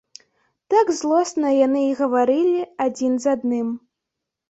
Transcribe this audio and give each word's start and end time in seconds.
Так 0.73 0.89
злосна 1.01 1.53
яны 1.67 1.85
і 1.91 1.93
гаварылі 2.01 2.67
адзін 2.89 3.13
з 3.27 3.33
адным. 3.39 3.67